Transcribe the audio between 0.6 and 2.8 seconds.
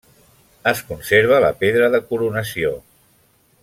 Es conserva la pedra de coronació.